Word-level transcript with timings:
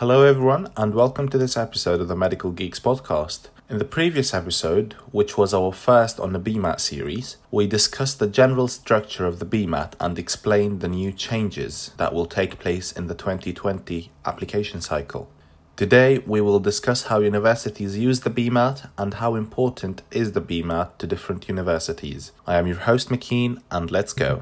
Hello, 0.00 0.24
everyone, 0.24 0.70
and 0.76 0.92
welcome 0.92 1.26
to 1.30 1.38
this 1.38 1.56
episode 1.56 2.02
of 2.02 2.08
the 2.08 2.14
Medical 2.14 2.50
Geeks 2.50 2.78
podcast. 2.78 3.48
In 3.70 3.78
the 3.78 3.84
previous 3.86 4.34
episode, 4.34 4.92
which 5.10 5.38
was 5.38 5.54
our 5.54 5.72
first 5.72 6.20
on 6.20 6.34
the 6.34 6.38
BMAT 6.38 6.80
series, 6.80 7.38
we 7.50 7.66
discussed 7.66 8.18
the 8.18 8.26
general 8.26 8.68
structure 8.68 9.24
of 9.24 9.38
the 9.38 9.46
BMAT 9.46 9.94
and 9.98 10.18
explained 10.18 10.82
the 10.82 10.88
new 10.88 11.12
changes 11.12 11.92
that 11.96 12.12
will 12.12 12.26
take 12.26 12.58
place 12.58 12.92
in 12.92 13.06
the 13.06 13.14
2020 13.14 14.10
application 14.26 14.82
cycle. 14.82 15.30
Today, 15.76 16.18
we 16.18 16.42
will 16.42 16.60
discuss 16.60 17.04
how 17.04 17.20
universities 17.20 17.96
use 17.96 18.20
the 18.20 18.28
BMAT 18.28 18.90
and 18.98 19.14
how 19.14 19.34
important 19.34 20.02
is 20.10 20.32
the 20.32 20.42
BMAT 20.42 20.98
to 20.98 21.06
different 21.06 21.48
universities. 21.48 22.32
I 22.46 22.56
am 22.56 22.66
your 22.66 22.80
host, 22.80 23.08
McKean, 23.08 23.62
and 23.70 23.90
let's 23.90 24.12
go. 24.12 24.40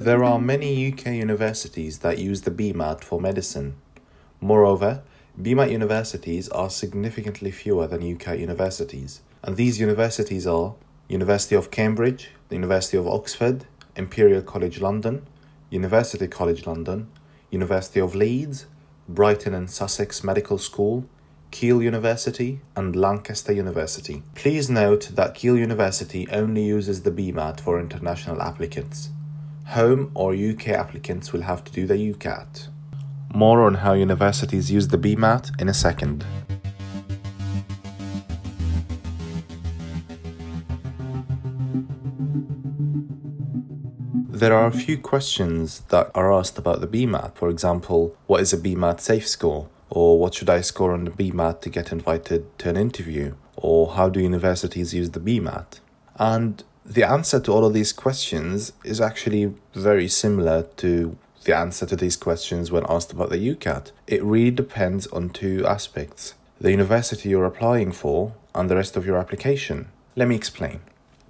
There 0.00 0.24
are 0.24 0.38
many 0.40 0.90
UK 0.90 1.08
universities 1.08 1.98
that 1.98 2.16
use 2.16 2.40
the 2.40 2.50
BMAT 2.50 3.04
for 3.04 3.20
medicine. 3.20 3.76
Moreover, 4.40 5.02
BMAT 5.38 5.70
universities 5.70 6.48
are 6.48 6.70
significantly 6.70 7.50
fewer 7.50 7.86
than 7.86 8.14
UK 8.14 8.38
universities, 8.38 9.20
and 9.42 9.58
these 9.58 9.78
universities 9.78 10.46
are 10.46 10.74
University 11.06 11.54
of 11.54 11.70
Cambridge, 11.70 12.30
the 12.48 12.54
University 12.54 12.96
of 12.96 13.06
Oxford, 13.06 13.66
Imperial 13.94 14.40
College 14.40 14.80
London, 14.80 15.26
University 15.68 16.26
College 16.28 16.66
London, 16.66 17.08
University 17.50 18.00
of 18.00 18.14
Leeds, 18.14 18.64
Brighton 19.06 19.52
and 19.52 19.70
Sussex 19.70 20.24
Medical 20.24 20.56
School, 20.56 21.04
Keele 21.50 21.82
University, 21.82 22.62
and 22.74 22.96
Lancaster 22.96 23.52
University. 23.52 24.22
Please 24.34 24.70
note 24.70 25.10
that 25.12 25.34
Keele 25.34 25.58
University 25.58 26.26
only 26.30 26.64
uses 26.64 27.02
the 27.02 27.10
BMAT 27.10 27.60
for 27.60 27.78
international 27.78 28.40
applicants. 28.40 29.10
Home 29.70 30.10
or 30.14 30.34
UK 30.34 30.70
applicants 30.70 31.32
will 31.32 31.42
have 31.42 31.62
to 31.62 31.70
do 31.70 31.86
the 31.86 31.94
UCAT. 31.94 32.66
More 33.32 33.64
on 33.64 33.74
how 33.74 33.92
universities 33.92 34.68
use 34.68 34.88
the 34.88 34.98
BMAT 34.98 35.60
in 35.60 35.68
a 35.68 35.74
second. 35.74 36.26
There 44.28 44.52
are 44.52 44.66
a 44.66 44.72
few 44.72 44.98
questions 44.98 45.82
that 45.90 46.10
are 46.16 46.32
asked 46.32 46.58
about 46.58 46.80
the 46.80 46.88
BMAT. 46.88 47.36
For 47.36 47.48
example, 47.48 48.16
what 48.26 48.40
is 48.40 48.52
a 48.52 48.58
BMAT 48.58 48.98
safe 48.98 49.28
score? 49.28 49.68
Or 49.88 50.18
what 50.18 50.34
should 50.34 50.50
I 50.50 50.62
score 50.62 50.92
on 50.92 51.04
the 51.04 51.12
BMAT 51.12 51.60
to 51.60 51.70
get 51.70 51.92
invited 51.92 52.58
to 52.58 52.70
an 52.70 52.76
interview? 52.76 53.36
Or 53.54 53.92
how 53.92 54.08
do 54.08 54.18
universities 54.18 54.92
use 54.92 55.10
the 55.10 55.20
BMAT? 55.20 55.78
And 56.16 56.64
the 56.84 57.02
answer 57.02 57.40
to 57.40 57.52
all 57.52 57.64
of 57.64 57.72
these 57.72 57.92
questions 57.92 58.72
is 58.84 59.00
actually 59.00 59.54
very 59.74 60.08
similar 60.08 60.62
to 60.76 61.16
the 61.44 61.56
answer 61.56 61.86
to 61.86 61.96
these 61.96 62.16
questions 62.16 62.70
when 62.70 62.84
asked 62.88 63.12
about 63.12 63.30
the 63.30 63.38
UCAT. 63.38 63.92
It 64.06 64.22
really 64.22 64.50
depends 64.50 65.06
on 65.08 65.30
two 65.30 65.64
aspects 65.66 66.34
the 66.60 66.70
university 66.70 67.30
you're 67.30 67.46
applying 67.46 67.90
for 67.90 68.34
and 68.54 68.68
the 68.68 68.76
rest 68.76 68.94
of 68.94 69.06
your 69.06 69.16
application. 69.16 69.88
Let 70.14 70.28
me 70.28 70.36
explain. 70.36 70.80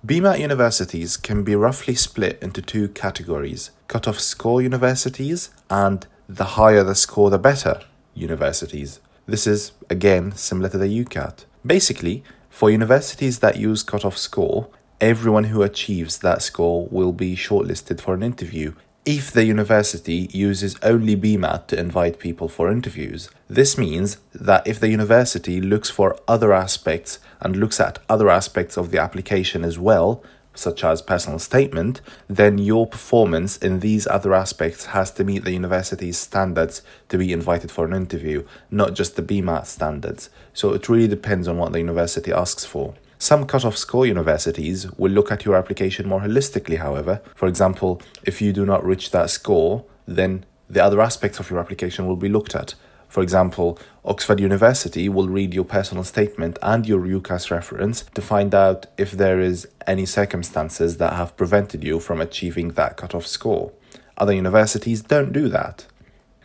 BMAT 0.04 0.40
universities 0.40 1.16
can 1.16 1.44
be 1.44 1.54
roughly 1.54 1.94
split 1.94 2.38
into 2.42 2.62
two 2.62 2.88
categories 2.88 3.70
cut-off 3.86 4.18
score 4.18 4.62
universities 4.62 5.50
and 5.68 6.06
the 6.28 6.56
higher 6.56 6.82
the 6.82 6.94
score 6.94 7.28
the 7.30 7.38
better 7.38 7.80
universities. 8.14 9.00
This 9.26 9.46
is 9.46 9.72
again 9.88 10.32
similar 10.32 10.68
to 10.70 10.78
the 10.78 11.04
UCAT. 11.04 11.44
Basically, 11.64 12.24
for 12.48 12.70
universities 12.70 13.38
that 13.40 13.56
use 13.56 13.82
cut-off 13.82 14.16
score, 14.16 14.68
everyone 15.00 15.44
who 15.44 15.62
achieves 15.62 16.18
that 16.18 16.42
score 16.42 16.86
will 16.90 17.12
be 17.12 17.34
shortlisted 17.34 18.00
for 18.00 18.14
an 18.14 18.22
interview. 18.22 18.74
If 19.06 19.32
the 19.32 19.44
university 19.44 20.28
uses 20.30 20.76
only 20.82 21.16
BMAT 21.16 21.68
to 21.68 21.78
invite 21.78 22.18
people 22.18 22.48
for 22.48 22.70
interviews, 22.70 23.30
this 23.48 23.78
means 23.78 24.18
that 24.34 24.66
if 24.66 24.78
the 24.78 24.90
university 24.90 25.60
looks 25.60 25.88
for 25.88 26.18
other 26.28 26.52
aspects 26.52 27.18
and 27.40 27.56
looks 27.56 27.80
at 27.80 27.98
other 28.10 28.28
aspects 28.28 28.76
of 28.76 28.90
the 28.90 29.00
application 29.00 29.64
as 29.64 29.78
well, 29.78 30.22
such 30.54 30.84
as 30.84 31.00
personal 31.00 31.38
statement, 31.38 32.02
then 32.28 32.58
your 32.58 32.86
performance 32.86 33.56
in 33.56 33.80
these 33.80 34.06
other 34.06 34.34
aspects 34.34 34.86
has 34.86 35.10
to 35.12 35.24
meet 35.24 35.44
the 35.44 35.52
university's 35.52 36.18
standards 36.18 36.82
to 37.08 37.16
be 37.16 37.32
invited 37.32 37.70
for 37.70 37.86
an 37.86 37.94
interview, 37.94 38.44
not 38.70 38.92
just 38.92 39.16
the 39.16 39.22
BMAT 39.22 39.64
standards. 39.64 40.28
So 40.52 40.74
it 40.74 40.90
really 40.90 41.08
depends 41.08 41.48
on 41.48 41.56
what 41.56 41.72
the 41.72 41.78
university 41.78 42.32
asks 42.32 42.66
for. 42.66 42.94
Some 43.22 43.44
cut-off 43.44 43.76
score 43.76 44.06
universities 44.06 44.90
will 44.92 45.12
look 45.12 45.30
at 45.30 45.44
your 45.44 45.54
application 45.54 46.08
more 46.08 46.22
holistically, 46.22 46.78
however. 46.78 47.20
For 47.34 47.48
example, 47.48 48.00
if 48.22 48.40
you 48.40 48.50
do 48.54 48.64
not 48.64 48.82
reach 48.82 49.10
that 49.10 49.28
score, 49.28 49.84
then 50.06 50.46
the 50.70 50.82
other 50.82 51.02
aspects 51.02 51.38
of 51.38 51.50
your 51.50 51.60
application 51.60 52.06
will 52.06 52.16
be 52.16 52.30
looked 52.30 52.54
at. 52.54 52.74
For 53.10 53.22
example, 53.22 53.78
Oxford 54.06 54.40
University 54.40 55.10
will 55.10 55.28
read 55.28 55.52
your 55.52 55.66
personal 55.66 56.02
statement 56.02 56.58
and 56.62 56.86
your 56.86 57.02
UCAS 57.02 57.50
reference 57.50 58.04
to 58.14 58.22
find 58.22 58.54
out 58.54 58.86
if 58.96 59.12
there 59.12 59.38
is 59.38 59.68
any 59.86 60.06
circumstances 60.06 60.96
that 60.96 61.12
have 61.12 61.36
prevented 61.36 61.84
you 61.84 62.00
from 62.00 62.22
achieving 62.22 62.68
that 62.68 62.96
cut-off 62.96 63.26
score. 63.26 63.70
Other 64.16 64.32
universities 64.32 65.02
don't 65.02 65.34
do 65.34 65.50
that. 65.50 65.84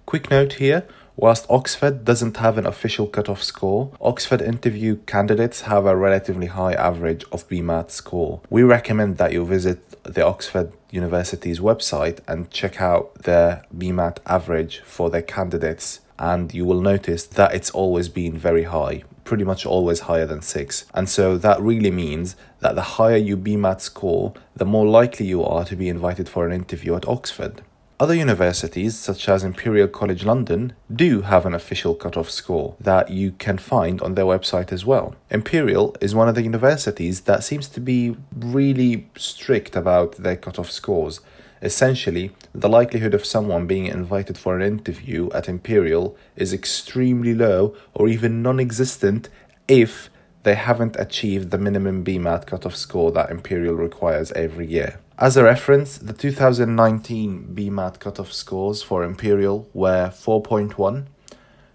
Quick 0.05 0.29
note 0.29 0.53
here 0.53 0.85
Whilst 1.17 1.45
Oxford 1.49 2.03
doesn't 2.03 2.37
have 2.37 2.57
an 2.57 2.65
official 2.65 3.07
cutoff 3.07 3.41
score, 3.41 3.91
Oxford 4.01 4.41
interview 4.41 4.97
candidates 5.05 5.61
have 5.61 5.85
a 5.85 5.95
relatively 5.95 6.47
high 6.47 6.73
average 6.73 7.23
of 7.31 7.47
BMAT 7.47 7.89
score. 7.89 8.41
We 8.49 8.63
recommend 8.63 9.17
that 9.17 9.31
you 9.31 9.45
visit 9.45 10.03
the 10.03 10.25
Oxford 10.25 10.73
University's 10.91 11.61
website 11.61 12.19
and 12.27 12.51
check 12.51 12.81
out 12.81 13.23
their 13.23 13.63
BMAT 13.75 14.17
average 14.25 14.81
for 14.81 15.09
their 15.09 15.21
candidates, 15.21 16.01
and 16.19 16.53
you 16.53 16.65
will 16.65 16.81
notice 16.81 17.25
that 17.25 17.55
it's 17.55 17.71
always 17.71 18.09
been 18.09 18.37
very 18.37 18.63
high 18.63 19.03
pretty 19.23 19.43
much 19.43 19.65
always 19.65 20.01
higher 20.01 20.25
than 20.27 20.41
6. 20.41 20.85
And 20.93 21.09
so 21.09 21.37
that 21.37 21.59
really 21.59 21.91
means 21.91 22.35
that 22.59 22.75
the 22.75 22.81
higher 22.83 23.17
you 23.17 23.35
BMAT 23.35 23.81
score, 23.81 24.33
the 24.55 24.65
more 24.65 24.85
likely 24.85 25.25
you 25.25 25.43
are 25.43 25.65
to 25.65 25.75
be 25.75 25.89
invited 25.89 26.29
for 26.29 26.45
an 26.45 26.53
interview 26.53 26.95
at 26.95 27.07
Oxford. 27.07 27.63
Other 27.97 28.13
universities, 28.13 28.97
such 28.97 29.29
as 29.29 29.45
Imperial 29.45 29.87
College 29.87 30.25
London, 30.25 30.73
do 30.93 31.21
have 31.21 31.45
an 31.45 31.53
official 31.53 31.95
cut-off 31.95 32.29
score 32.29 32.75
that 32.77 33.09
you 33.09 33.31
can 33.31 33.57
find 33.57 34.01
on 34.01 34.15
their 34.15 34.25
website 34.25 34.73
as 34.73 34.85
well. 34.85 35.15
Imperial 35.31 35.95
is 36.01 36.13
one 36.13 36.27
of 36.27 36.35
the 36.35 36.43
universities 36.43 37.21
that 37.21 37.41
seems 37.41 37.69
to 37.69 37.79
be 37.79 38.17
really 38.35 39.07
strict 39.15 39.77
about 39.77 40.17
their 40.17 40.35
cut-off 40.35 40.69
scores. 40.69 41.21
Essentially, 41.61 42.31
the 42.53 42.67
likelihood 42.67 43.13
of 43.13 43.25
someone 43.25 43.65
being 43.65 43.85
invited 43.85 44.37
for 44.37 44.57
an 44.57 44.61
interview 44.61 45.29
at 45.31 45.47
Imperial 45.47 46.17
is 46.35 46.51
extremely 46.51 47.33
low 47.33 47.77
or 47.93 48.09
even 48.09 48.41
non 48.41 48.59
existent 48.59 49.29
if 49.69 50.09
they 50.45 50.53
haven't 50.53 50.95
achieved 50.99 51.49
the 51.49 51.57
minimum 51.57 52.05
BMAT 52.05 52.45
cut-off 52.45 52.75
score 52.75 53.11
that 53.11 53.31
Imperial 53.31 53.73
requires 53.73 54.31
every 54.33 54.67
year. 54.67 54.99
As 55.17 55.35
a 55.35 55.43
reference, 55.43 55.97
the 55.97 56.13
2019 56.13 57.55
BMAT 57.55 57.99
cutoff 57.99 58.31
scores 58.31 58.83
for 58.83 59.03
Imperial 59.03 59.67
were 59.73 60.09
4.1 60.09 61.05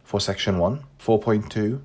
for 0.04 0.20
Section 0.20 0.58
1, 0.58 0.84
4.2 1.00 1.80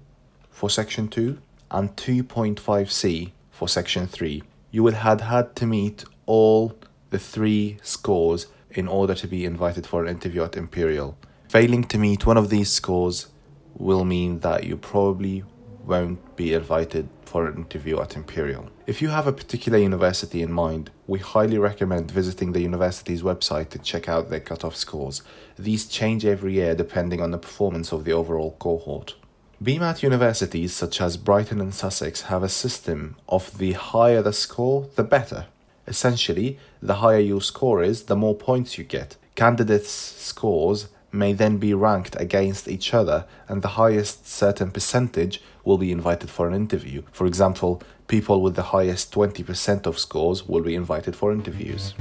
for 0.51 0.69
Section 0.69 1.07
2, 1.07 1.39
and 1.71 1.95
2.5C 1.95 3.31
for 3.49 3.67
Section 3.67 4.05
3. 4.05 4.43
You 4.69 4.83
would 4.83 4.93
have 4.93 5.21
had 5.21 5.55
to 5.55 5.65
meet 5.65 6.05
all 6.27 6.77
the 7.09 7.17
three 7.17 7.79
scores 7.81 8.45
in 8.69 8.87
order 8.87 9.15
to 9.15 9.27
be 9.27 9.43
invited 9.43 9.87
for 9.87 10.03
an 10.03 10.09
interview 10.09 10.43
at 10.43 10.55
Imperial. 10.55 11.17
Failing 11.49 11.85
to 11.85 11.97
meet 11.97 12.27
one 12.27 12.37
of 12.37 12.49
these 12.51 12.71
scores 12.71 13.27
will 13.73 14.05
mean 14.05 14.41
that 14.41 14.65
you 14.65 14.77
probably 14.77 15.43
won't 15.85 16.35
be 16.35 16.53
invited 16.53 17.09
for 17.23 17.47
an 17.47 17.57
interview 17.57 17.99
at 17.99 18.15
Imperial. 18.15 18.69
If 18.87 19.01
you 19.01 19.09
have 19.09 19.27
a 19.27 19.33
particular 19.33 19.77
university 19.77 20.41
in 20.41 20.51
mind, 20.51 20.91
we 21.07 21.19
highly 21.19 21.57
recommend 21.57 22.11
visiting 22.11 22.51
the 22.51 22.61
university's 22.61 23.21
website 23.21 23.69
to 23.69 23.79
check 23.79 24.07
out 24.07 24.29
their 24.29 24.39
cutoff 24.39 24.75
scores. 24.75 25.21
These 25.57 25.87
change 25.87 26.25
every 26.25 26.53
year 26.53 26.75
depending 26.75 27.21
on 27.21 27.31
the 27.31 27.37
performance 27.37 27.91
of 27.91 28.05
the 28.05 28.13
overall 28.13 28.55
cohort. 28.59 29.15
BMAT 29.63 30.03
universities 30.03 30.73
such 30.73 30.99
as 30.99 31.17
Brighton 31.17 31.61
and 31.61 31.73
Sussex 31.73 32.23
have 32.23 32.43
a 32.43 32.49
system 32.49 33.15
of 33.29 33.57
the 33.57 33.73
higher 33.73 34.21
the 34.21 34.33
score, 34.33 34.89
the 34.95 35.03
better. 35.03 35.47
Essentially, 35.87 36.59
the 36.81 36.95
higher 36.95 37.19
your 37.19 37.41
score 37.41 37.81
is, 37.81 38.03
the 38.03 38.15
more 38.15 38.35
points 38.35 38.77
you 38.77 38.83
get. 38.83 39.17
Candidates' 39.35 39.89
scores 39.89 40.87
may 41.15 41.33
then 41.33 41.57
be 41.57 41.73
ranked 41.73 42.15
against 42.19 42.67
each 42.67 42.93
other, 42.93 43.25
and 43.47 43.61
the 43.61 43.69
highest 43.79 44.27
certain 44.27 44.71
percentage 44.71 45.41
will 45.63 45.77
be 45.77 45.91
invited 45.91 46.29
for 46.29 46.47
an 46.47 46.53
interview. 46.53 47.01
For 47.11 47.25
example, 47.25 47.81
people 48.07 48.41
with 48.41 48.55
the 48.55 48.63
highest 48.63 49.13
20% 49.13 49.85
of 49.85 49.97
scores 49.97 50.47
will 50.47 50.61
be 50.61 50.75
invited 50.75 51.15
for 51.15 51.31
interviews. 51.31 51.93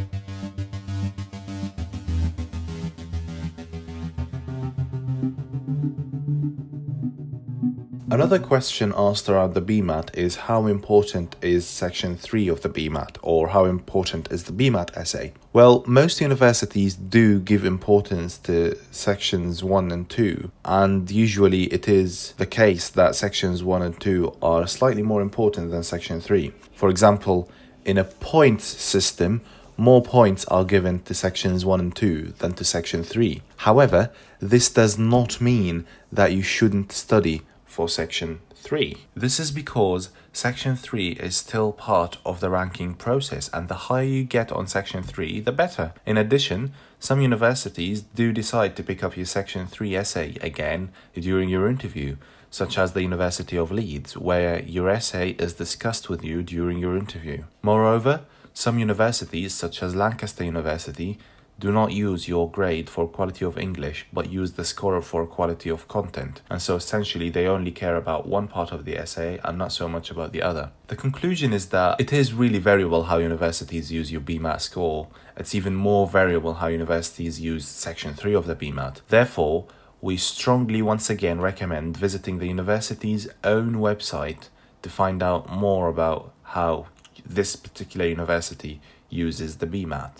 Another 8.10 8.38
question 8.38 8.92
asked 8.94 9.30
around 9.30 9.54
the 9.54 9.62
BMAT 9.62 10.14
is 10.14 10.36
how 10.36 10.66
important 10.66 11.36
is 11.40 11.66
section 11.66 12.18
3 12.18 12.48
of 12.48 12.60
the 12.60 12.68
BMAT 12.68 13.16
or 13.22 13.48
how 13.48 13.64
important 13.64 14.30
is 14.30 14.44
the 14.44 14.52
BMAT 14.52 14.94
essay? 14.94 15.32
Well, 15.54 15.82
most 15.86 16.20
universities 16.20 16.96
do 16.96 17.40
give 17.40 17.64
importance 17.64 18.36
to 18.38 18.76
sections 18.90 19.64
1 19.64 19.90
and 19.90 20.08
2, 20.10 20.50
and 20.66 21.10
usually 21.10 21.64
it 21.72 21.88
is 21.88 22.32
the 22.36 22.44
case 22.44 22.90
that 22.90 23.14
sections 23.14 23.64
1 23.64 23.80
and 23.80 23.98
2 23.98 24.36
are 24.42 24.66
slightly 24.66 25.02
more 25.02 25.22
important 25.22 25.70
than 25.70 25.82
section 25.82 26.20
3. 26.20 26.52
For 26.74 26.90
example, 26.90 27.50
in 27.86 27.96
a 27.96 28.04
points 28.04 28.66
system, 28.66 29.40
more 29.78 30.02
points 30.02 30.44
are 30.46 30.64
given 30.64 31.00
to 31.04 31.14
sections 31.14 31.64
1 31.64 31.80
and 31.80 31.96
2 31.96 32.34
than 32.38 32.52
to 32.52 32.64
section 32.64 33.02
3. 33.02 33.40
However, 33.56 34.10
this 34.40 34.68
does 34.68 34.98
not 34.98 35.40
mean 35.40 35.86
that 36.12 36.32
you 36.32 36.42
shouldn't 36.42 36.92
study 36.92 37.40
for 37.74 37.88
Section 37.88 38.38
3. 38.54 38.98
This 39.16 39.40
is 39.40 39.50
because 39.50 40.10
Section 40.32 40.76
3 40.76 41.08
is 41.14 41.36
still 41.36 41.72
part 41.72 42.18
of 42.24 42.38
the 42.38 42.48
ranking 42.48 42.94
process, 42.94 43.50
and 43.52 43.66
the 43.66 43.90
higher 43.90 44.04
you 44.04 44.22
get 44.22 44.52
on 44.52 44.68
Section 44.68 45.02
3, 45.02 45.40
the 45.40 45.50
better. 45.50 45.92
In 46.06 46.16
addition, 46.16 46.72
some 47.00 47.20
universities 47.20 48.02
do 48.02 48.32
decide 48.32 48.76
to 48.76 48.84
pick 48.84 49.02
up 49.02 49.16
your 49.16 49.26
Section 49.26 49.66
3 49.66 49.96
essay 49.96 50.36
again 50.40 50.92
during 51.14 51.48
your 51.48 51.68
interview, 51.68 52.14
such 52.48 52.78
as 52.78 52.92
the 52.92 53.02
University 53.02 53.58
of 53.58 53.72
Leeds, 53.72 54.16
where 54.16 54.62
your 54.62 54.88
essay 54.88 55.30
is 55.30 55.54
discussed 55.54 56.08
with 56.08 56.22
you 56.22 56.44
during 56.44 56.78
your 56.78 56.96
interview. 56.96 57.42
Moreover, 57.60 58.20
some 58.52 58.78
universities, 58.78 59.52
such 59.52 59.82
as 59.82 59.96
Lancaster 59.96 60.44
University, 60.44 61.18
do 61.58 61.70
not 61.70 61.92
use 61.92 62.26
your 62.26 62.50
grade 62.50 62.90
for 62.90 63.06
quality 63.06 63.44
of 63.44 63.56
English, 63.56 64.06
but 64.12 64.30
use 64.30 64.52
the 64.52 64.64
score 64.64 65.00
for 65.00 65.26
quality 65.26 65.70
of 65.70 65.86
content. 65.88 66.42
And 66.50 66.60
so 66.60 66.76
essentially, 66.76 67.30
they 67.30 67.46
only 67.46 67.70
care 67.70 67.96
about 67.96 68.26
one 68.26 68.48
part 68.48 68.72
of 68.72 68.84
the 68.84 68.98
essay 68.98 69.38
and 69.44 69.56
not 69.56 69.72
so 69.72 69.88
much 69.88 70.10
about 70.10 70.32
the 70.32 70.42
other. 70.42 70.70
The 70.88 70.96
conclusion 70.96 71.52
is 71.52 71.66
that 71.68 72.00
it 72.00 72.12
is 72.12 72.32
really 72.32 72.58
variable 72.58 73.04
how 73.04 73.18
universities 73.18 73.92
use 73.92 74.10
your 74.10 74.20
BMAT 74.20 74.60
score. 74.60 75.08
It's 75.36 75.54
even 75.54 75.74
more 75.74 76.08
variable 76.08 76.54
how 76.54 76.66
universities 76.66 77.40
use 77.40 77.66
Section 77.66 78.14
3 78.14 78.34
of 78.34 78.46
the 78.46 78.56
BMAT. 78.56 79.00
Therefore, 79.08 79.66
we 80.00 80.16
strongly 80.16 80.82
once 80.82 81.08
again 81.08 81.40
recommend 81.40 81.96
visiting 81.96 82.38
the 82.38 82.48
university's 82.48 83.28
own 83.42 83.76
website 83.76 84.48
to 84.82 84.90
find 84.90 85.22
out 85.22 85.50
more 85.50 85.88
about 85.88 86.32
how 86.42 86.88
this 87.24 87.56
particular 87.56 88.06
university 88.06 88.80
uses 89.08 89.56
the 89.56 89.66
BMAT. 89.66 90.10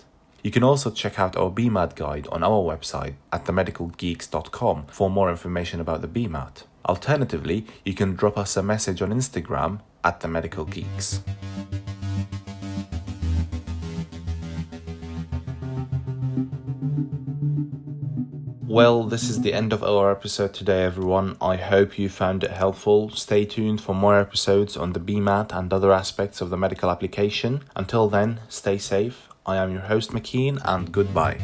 You 0.45 0.51
can 0.51 0.61
also 0.63 0.91
check 0.91 1.17
out 1.17 1.35
our 1.35 1.49
BMAT 1.49 1.95
guide 1.95 2.27
on 2.31 2.43
our 2.43 2.61
website 2.61 3.15
at 3.33 3.45
themedicalgeeks.com 3.45 4.85
for 4.91 5.09
more 5.09 5.31
information 5.31 5.81
about 5.81 6.01
the 6.01 6.07
BMAT. 6.07 6.65
Alternatively, 6.87 7.65
you 7.83 7.95
can 7.95 8.13
drop 8.13 8.37
us 8.37 8.55
a 8.55 8.61
message 8.61 9.01
on 9.01 9.09
Instagram 9.09 9.79
at 10.03 10.19
the 10.19 10.27
Medical 10.27 10.65
Geeks. 10.65 11.23
Well, 18.67 19.05
this 19.05 19.31
is 19.31 19.41
the 19.41 19.51
end 19.51 19.73
of 19.73 19.83
our 19.83 20.11
episode 20.11 20.53
today, 20.53 20.83
everyone. 20.83 21.37
I 21.41 21.55
hope 21.55 21.97
you 21.97 22.07
found 22.07 22.43
it 22.43 22.51
helpful. 22.51 23.09
Stay 23.09 23.45
tuned 23.45 23.81
for 23.81 23.95
more 23.95 24.19
episodes 24.19 24.77
on 24.77 24.93
the 24.93 24.99
BMAT 24.99 25.57
and 25.57 25.73
other 25.73 25.91
aspects 25.91 26.39
of 26.39 26.51
the 26.51 26.57
medical 26.57 26.91
application. 26.91 27.63
Until 27.75 28.09
then, 28.09 28.41
stay 28.47 28.77
safe. 28.77 29.29
I 29.45 29.57
am 29.57 29.71
your 29.71 29.81
host, 29.81 30.11
McKean, 30.11 30.59
and 30.65 30.91
goodbye. 30.91 31.39